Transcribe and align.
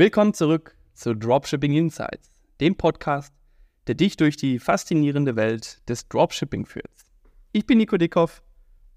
Willkommen 0.00 0.32
zurück 0.32 0.74
zu 0.94 1.14
Dropshipping 1.14 1.74
Insights, 1.74 2.30
dem 2.58 2.74
Podcast, 2.74 3.34
der 3.86 3.94
dich 3.94 4.16
durch 4.16 4.38
die 4.38 4.58
faszinierende 4.58 5.36
Welt 5.36 5.86
des 5.90 6.08
Dropshipping 6.08 6.64
führt. 6.64 7.04
Ich 7.52 7.66
bin 7.66 7.76
Nico 7.76 7.98
Dickhoff 7.98 8.42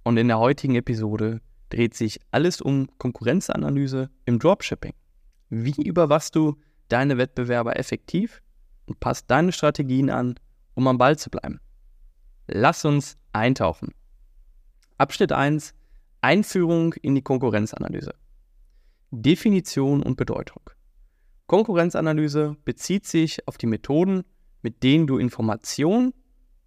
und 0.05 0.16
in 0.16 0.29
der 0.29 0.39
heutigen 0.39 0.76
Episode 0.76 1.42
dreht 1.68 1.94
sich 1.94 2.21
alles 2.31 2.62
um 2.62 2.88
Konkurrenzanalyse 3.00 4.12
im 4.24 4.39
Dropshipping. 4.39 4.94
Wie 5.49 5.83
überwachst 5.83 6.37
du 6.37 6.58
deine 6.87 7.17
Wettbewerber 7.17 7.78
effektiv 7.78 8.42
und 8.85 9.01
passt 9.01 9.29
deine 9.29 9.51
Strategien 9.51 10.10
an, 10.10 10.35
um 10.74 10.88
am 10.88 10.97
Ball 10.97 11.17
zu 11.17 11.29
bleiben? 11.29 11.60
Lass 12.47 12.85
uns 12.85 13.17
eintauchen. 13.33 13.94
Abschnitt 14.97 15.33
1 15.33 15.74
Einführung 16.22 16.94
in 16.94 17.13
die 17.13 17.23
Konkurrenzanalyse. 17.23 18.13
Definition 19.12 20.02
und 20.02 20.16
Bedeutung. 20.16 20.62
Konkurrenzanalyse 21.53 22.57
bezieht 22.66 23.05
sich 23.05 23.48
auf 23.48 23.59
die 23.59 23.67
Methoden, 23.67 24.23
mit 24.63 24.81
denen 24.81 25.05
du 25.05 25.20
Informationen 25.20 26.12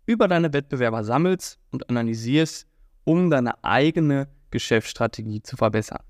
über 0.06 0.28
deine 0.28 0.52
Wettbewerber 0.52 1.02
sammelst 1.02 1.59
und 1.72 1.90
analysierst, 1.90 2.68
um 3.02 3.28
deine 3.28 3.64
eigene 3.64 4.28
Geschäftsstrategie 4.52 5.42
zu 5.42 5.56
verbessern. 5.56 6.04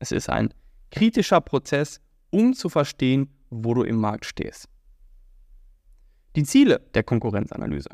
Es 0.00 0.12
ist 0.12 0.28
ein 0.28 0.52
kritischer 0.90 1.40
Prozess, 1.40 2.02
um 2.28 2.52
zu 2.52 2.68
verstehen, 2.68 3.30
wo 3.48 3.72
du 3.72 3.84
im 3.84 3.96
Markt 3.96 4.26
stehst. 4.26 4.68
Die 6.36 6.44
Ziele 6.44 6.78
der 6.92 7.04
Konkurrenzanalyse. 7.04 7.88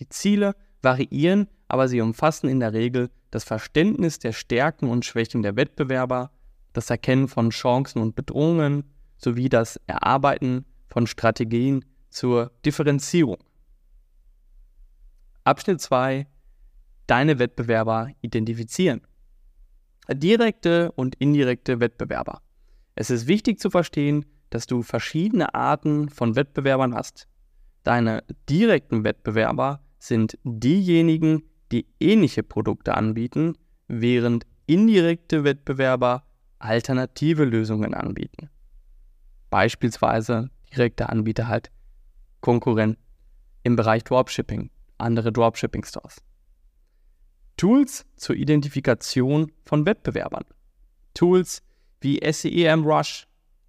Die 0.00 0.08
Ziele 0.10 0.54
variieren, 0.82 1.48
aber 1.68 1.88
sie 1.88 2.02
umfassen 2.02 2.50
in 2.50 2.60
der 2.60 2.74
Regel 2.74 3.08
das 3.30 3.44
Verständnis 3.44 4.18
der 4.18 4.32
Stärken 4.32 4.90
und 4.90 5.06
Schwächen 5.06 5.42
der 5.42 5.56
Wettbewerber, 5.56 6.30
das 6.74 6.90
Erkennen 6.90 7.26
von 7.26 7.48
Chancen 7.48 8.02
und 8.02 8.14
Bedrohungen 8.14 8.92
sowie 9.22 9.48
das 9.48 9.80
Erarbeiten 9.86 10.64
von 10.88 11.06
Strategien 11.06 11.84
zur 12.10 12.52
Differenzierung. 12.64 13.38
Abschnitt 15.44 15.80
2. 15.80 16.26
Deine 17.06 17.38
Wettbewerber 17.38 18.10
identifizieren. 18.20 19.02
Direkte 20.08 20.92
und 20.92 21.14
indirekte 21.16 21.80
Wettbewerber. 21.80 22.42
Es 22.94 23.10
ist 23.10 23.26
wichtig 23.26 23.58
zu 23.58 23.70
verstehen, 23.70 24.26
dass 24.50 24.66
du 24.66 24.82
verschiedene 24.82 25.54
Arten 25.54 26.08
von 26.10 26.36
Wettbewerbern 26.36 26.94
hast. 26.94 27.26
Deine 27.84 28.22
direkten 28.48 29.04
Wettbewerber 29.04 29.80
sind 29.98 30.38
diejenigen, 30.44 31.42
die 31.72 31.86
ähnliche 32.00 32.42
Produkte 32.42 32.94
anbieten, 32.94 33.56
während 33.88 34.46
indirekte 34.66 35.44
Wettbewerber 35.44 36.24
alternative 36.58 37.44
Lösungen 37.44 37.94
anbieten. 37.94 38.50
Beispielsweise 39.52 40.48
direkte 40.74 41.10
Anbieter 41.10 41.46
halt 41.46 41.70
Konkurrent 42.40 42.96
im 43.64 43.76
Bereich 43.76 44.02
Dropshipping, 44.02 44.70
andere 44.96 45.30
Dropshipping-Stores. 45.30 46.22
Tools 47.58 48.06
zur 48.16 48.34
Identifikation 48.34 49.52
von 49.66 49.84
Wettbewerbern. 49.84 50.46
Tools 51.12 51.62
wie 52.00 52.18
SEMrush, 52.32 53.26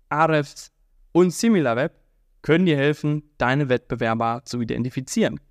Ahrefs 0.07 0.71
und 1.11 1.31
SimilarWeb 1.31 1.91
können 2.43 2.65
dir 2.65 2.77
helfen, 2.77 3.29
deine 3.37 3.67
Wettbewerber 3.67 4.43
zu 4.45 4.61
identifizieren. 4.61 5.41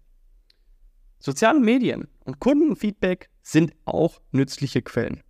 Soziale 1.19 1.61
Medien 1.61 2.09
und 2.25 2.41
Kundenfeedback 2.41 3.29
sind 3.43 3.75
auch 3.85 4.23
nützliche 4.31 4.81
Quellen. 4.81 5.23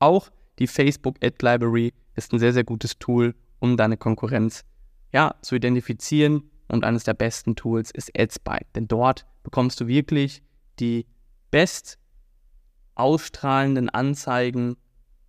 Auch 0.00 0.32
die 0.58 0.66
Facebook 0.66 1.18
Ad 1.22 1.36
Library 1.40 1.94
ist 2.16 2.32
ein 2.32 2.40
sehr, 2.40 2.52
sehr 2.52 2.64
gutes 2.64 2.98
Tool, 2.98 3.36
um 3.58 3.76
deine 3.76 3.96
Konkurrenz 3.96 4.64
ja, 5.12 5.34
zu 5.42 5.54
identifizieren. 5.54 6.50
Und 6.68 6.84
eines 6.84 7.04
der 7.04 7.14
besten 7.14 7.56
Tools 7.56 7.90
ist 7.90 8.18
AdSpike, 8.18 8.66
denn 8.74 8.88
dort 8.88 9.26
bekommst 9.42 9.80
du 9.80 9.86
wirklich 9.86 10.42
die 10.80 11.06
best 11.50 11.98
ausstrahlenden 12.94 13.90
Anzeigen 13.90 14.76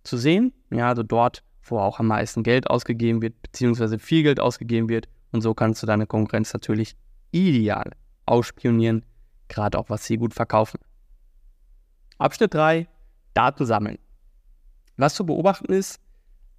zu 0.02 0.16
sehen. 0.16 0.52
Ja, 0.70 0.88
also 0.88 1.02
dort, 1.02 1.42
wo 1.62 1.78
auch 1.78 2.00
am 2.00 2.06
meisten 2.06 2.42
Geld 2.42 2.70
ausgegeben 2.70 3.22
wird, 3.22 3.40
beziehungsweise 3.42 3.98
viel 3.98 4.22
Geld 4.22 4.40
ausgegeben 4.40 4.88
wird. 4.88 5.08
Und 5.32 5.42
so 5.42 5.54
kannst 5.54 5.82
du 5.82 5.86
deine 5.86 6.06
Konkurrenz 6.06 6.52
natürlich 6.52 6.96
ideal 7.32 7.90
ausspionieren, 8.24 9.04
gerade 9.48 9.78
auch 9.78 9.90
was 9.90 10.04
sie 10.04 10.16
gut 10.16 10.34
verkaufen. 10.34 10.80
Abschnitt 12.18 12.54
3, 12.54 12.88
Daten 13.34 13.66
sammeln. 13.66 13.98
Was 14.96 15.14
zu 15.14 15.26
beobachten 15.26 15.72
ist, 15.72 16.00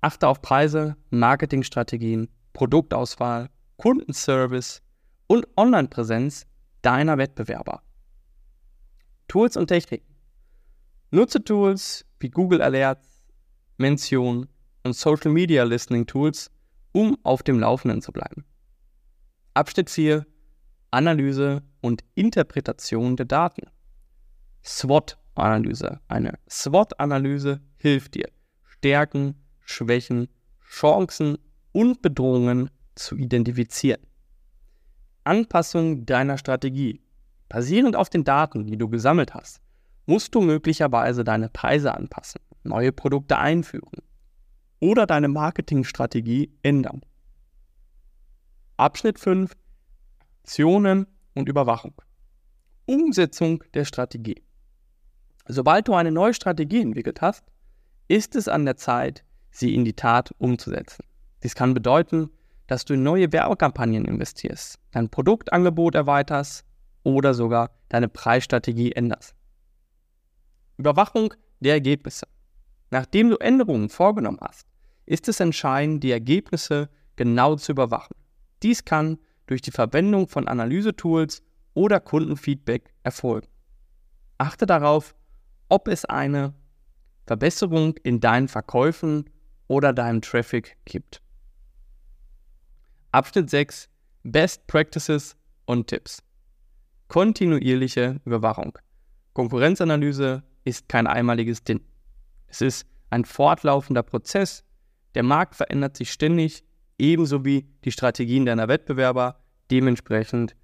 achte 0.01 0.27
auf 0.27 0.41
Preise, 0.41 0.95
Marketingstrategien, 1.09 2.29
Produktauswahl, 2.53 3.49
Kundenservice 3.77 4.81
und 5.27 5.47
Online-Präsenz 5.55 6.45
deiner 6.81 7.17
Wettbewerber. 7.17 7.81
Tools 9.27 9.57
und 9.57 9.67
Techniken. 9.67 10.15
Nutze 11.11 11.43
Tools 11.43 12.05
wie 12.19 12.29
Google 12.29 12.61
Alerts, 12.61 13.21
Mention 13.77 14.47
und 14.83 14.93
Social 14.93 15.31
Media 15.31 15.63
Listening 15.63 16.05
Tools, 16.05 16.49
um 16.91 17.17
auf 17.23 17.43
dem 17.43 17.59
Laufenden 17.59 18.01
zu 18.01 18.11
bleiben. 18.11 18.45
Abschnitt 19.53 19.89
4. 19.89 20.25
Analyse 20.91 21.63
und 21.81 22.03
Interpretation 22.15 23.15
der 23.15 23.25
Daten. 23.25 23.67
SWOT-Analyse. 24.63 25.99
Eine 26.07 26.39
SWOT-Analyse 26.49 27.61
hilft 27.77 28.15
dir, 28.15 28.29
Stärken, 28.63 29.35
Schwächen, 29.69 30.29
Chancen 30.65 31.37
und 31.73 32.01
Bedrohungen 32.01 32.69
zu 32.95 33.15
identifizieren. 33.15 34.01
Anpassung 35.23 36.05
deiner 36.05 36.37
Strategie 36.37 37.01
Basierend 37.49 37.95
auf 37.95 38.09
den 38.09 38.23
Daten, 38.23 38.65
die 38.65 38.77
du 38.77 38.89
gesammelt 38.89 39.33
hast, 39.33 39.61
musst 40.05 40.33
du 40.35 40.41
möglicherweise 40.41 41.23
deine 41.23 41.49
Preise 41.49 41.93
anpassen, 41.93 42.41
neue 42.63 42.91
Produkte 42.91 43.37
einführen 43.37 44.01
oder 44.79 45.05
deine 45.05 45.27
Marketingstrategie 45.27 46.51
ändern. 46.63 47.01
Abschnitt 48.77 49.19
5 49.19 49.55
Aktionen 50.43 51.07
und 51.33 51.49
Überwachung. 51.49 51.93
Umsetzung 52.85 53.63
der 53.73 53.83
Strategie. 53.83 54.41
Sobald 55.45 55.89
du 55.89 55.93
eine 55.93 56.11
neue 56.11 56.33
Strategie 56.33 56.81
entwickelt 56.81 57.21
hast, 57.21 57.43
ist 58.07 58.35
es 58.35 58.47
an 58.47 58.63
der 58.63 58.77
Zeit, 58.77 59.25
sie 59.59 59.73
in 59.73 59.85
die 59.85 59.93
Tat 59.93 60.33
umzusetzen. 60.37 61.03
Dies 61.43 61.55
kann 61.55 61.73
bedeuten, 61.73 62.29
dass 62.67 62.85
du 62.85 62.93
in 62.93 63.03
neue 63.03 63.31
Werbekampagnen 63.31 64.05
investierst, 64.05 64.79
dein 64.91 65.09
Produktangebot 65.09 65.95
erweiterst 65.95 66.65
oder 67.03 67.33
sogar 67.33 67.71
deine 67.89 68.09
Preisstrategie 68.09 68.91
änderst. 68.91 69.33
Überwachung 70.77 71.33
der 71.59 71.73
Ergebnisse. 71.73 72.27
Nachdem 72.91 73.29
du 73.29 73.37
Änderungen 73.37 73.89
vorgenommen 73.89 74.39
hast, 74.41 74.67
ist 75.05 75.27
es 75.27 75.39
entscheidend, 75.39 76.03
die 76.03 76.11
Ergebnisse 76.11 76.89
genau 77.15 77.55
zu 77.55 77.71
überwachen. 77.71 78.15
Dies 78.61 78.85
kann 78.85 79.17
durch 79.47 79.61
die 79.61 79.71
Verwendung 79.71 80.27
von 80.27 80.47
Analysetools 80.47 81.41
oder 81.73 81.99
Kundenfeedback 81.99 82.93
erfolgen. 83.03 83.47
Achte 84.37 84.65
darauf, 84.65 85.15
ob 85.69 85.87
es 85.87 86.05
eine 86.05 86.53
Verbesserung 87.25 87.95
in 88.03 88.19
deinen 88.19 88.47
Verkäufen 88.47 89.29
oder 89.67 89.93
deinem 89.93 90.21
Traffic 90.21 90.77
gibt. 90.85 91.21
Abschnitt 93.11 93.49
6 93.49 93.89
Best 94.23 94.67
Practices 94.67 95.37
und 95.65 95.87
Tipps. 95.87 96.21
Kontinuierliche 97.07 98.19
Überwachung. 98.25 98.77
Konkurrenzanalyse 99.33 100.43
ist 100.65 100.89
kein 100.89 101.07
einmaliges 101.07 101.63
Ding. 101.63 101.81
Es 102.47 102.61
ist 102.61 102.85
ein 103.09 103.23
fortlaufender 103.23 104.03
Prozess. 104.03 104.65
Der 105.15 105.23
Markt 105.23 105.55
verändert 105.55 105.95
sich 105.95 106.11
ständig, 106.11 106.63
ebenso 106.97 107.45
wie 107.45 107.65
die 107.85 107.91
Strategien 107.91 108.45
deiner 108.45 108.67
Wettbewerber. 108.67 109.39
Dementsprechend 109.71 110.55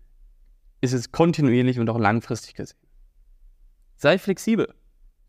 ist 0.82 0.94
es 0.94 1.12
kontinuierlich 1.12 1.80
und 1.80 1.90
auch 1.90 2.00
langfristig 2.00 2.56
gesehen. 2.56 2.78
Sei 3.96 4.18
flexibel. 4.18 4.74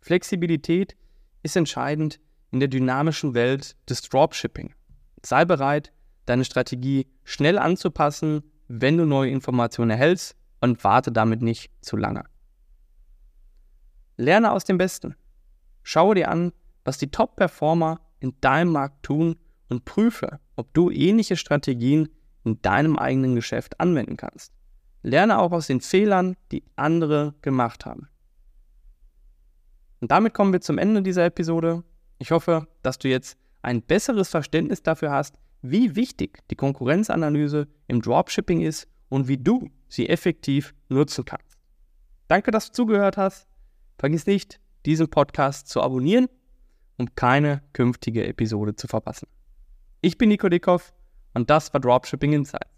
Flexibilität 0.01 0.97
ist 1.45 1.55
entscheidend 1.55 2.19
in 2.55 2.61
der 2.61 2.69
dynamischen 2.69 3.35
Welt 3.35 3.75
des 3.91 4.03
Dropshipping. 4.03 4.75
Sei 5.25 5.45
bereit, 5.45 5.93
deine 6.25 6.45
Strategie 6.45 7.09
schnell 7.25 7.59
anzupassen, 7.59 8.45
wenn 8.69 8.97
du 8.97 9.07
neue 9.07 9.33
Informationen 9.33 9.91
erhältst 9.91 10.37
und 10.61 10.85
warte 10.85 11.11
damit 11.11 11.43
nicht 11.43 11.73
zu 11.81 11.97
lange. 11.97 12.25
Lerne 14.17 14.53
aus 14.53 14.63
dem 14.63 14.79
Besten. 14.79 15.17
Schaue 15.83 16.15
dir 16.15 16.31
an, 16.31 16.53
was 16.85 16.97
die 16.97 17.11
Top-Performer 17.11 18.01
in 18.21 18.35
deinem 18.41 18.71
Markt 18.71 19.03
tun 19.03 19.35
und 19.69 19.85
prüfe, 19.85 20.39
ob 20.55 20.73
du 20.75 20.93
ähnliche 20.93 21.37
Strategien 21.37 22.09
in 22.45 22.63
deinem 22.63 22.97
eigenen 22.97 23.35
Geschäft 23.35 23.81
anwenden 23.81 24.17
kannst. 24.17 24.53
Lerne 25.03 25.41
auch 25.41 25.51
aus 25.51 25.67
den 25.67 25.81
Fehlern, 25.81 26.37
die 26.53 26.63
andere 26.77 27.35
gemacht 27.43 27.85
haben. 27.85 28.07
Und 30.01 30.13
damit 30.13 30.35
kommen 30.35 30.53
wir 30.53 30.61
zum 30.61 30.79
Ende 30.79 31.03
dieser 31.03 31.25
Episode. 31.25 31.83
Ich 32.25 32.31
hoffe, 32.31 32.67
dass 32.81 32.97
du 32.97 33.09
jetzt 33.09 33.37
ein 33.61 33.83
besseres 33.83 34.31
Verständnis 34.31 34.83
dafür 34.83 35.11
hast, 35.11 35.35
wie 35.61 35.95
wichtig 35.95 36.39
die 36.51 36.57
Konkurrenzanalyse 36.57 37.69
im 37.87 38.01
Dropshipping 38.01 38.63
ist 38.63 38.89
und 39.11 39.29
wie 39.29 39.37
du 39.37 39.69
sie 39.89 40.09
effektiv 40.09 40.75
nutzen 40.89 41.27
kannst. 41.27 41.59
Danke, 42.29 42.51
dass 42.51 42.69
du 42.69 42.73
zugehört 42.73 43.19
hast. 43.19 43.47
Vergiss 43.99 44.25
nicht, 44.25 44.59
diesen 44.87 45.11
Podcast 45.11 45.69
zu 45.69 45.83
abonnieren, 45.83 46.29
um 46.97 47.15
keine 47.15 47.63
künftige 47.75 48.27
Episode 48.27 48.75
zu 48.75 48.87
verpassen. 48.87 49.29
Ich 50.01 50.17
bin 50.17 50.31
Nico 50.31 50.49
Dickhoff 50.49 50.95
und 51.35 51.51
das 51.51 51.75
war 51.75 51.81
Dropshipping 51.83 52.33
Insights. 52.33 52.71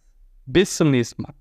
Bis 0.44 0.76
zum 0.76 0.90
nächsten 0.90 1.22
Mal. 1.22 1.34